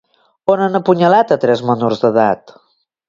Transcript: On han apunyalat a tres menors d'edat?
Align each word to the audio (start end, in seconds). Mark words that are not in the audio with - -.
On 0.53 0.63
han 0.67 0.79
apunyalat 0.79 1.33
a 1.35 1.39
tres 1.43 1.63
menors 1.71 2.03
d'edat? 2.05 2.57